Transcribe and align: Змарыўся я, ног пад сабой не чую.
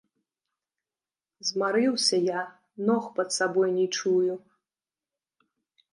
Змарыўся 1.49 2.17
я, 2.29 2.41
ног 2.89 3.03
пад 3.19 3.29
сабой 3.39 3.69
не 3.77 3.87
чую. 4.01 4.33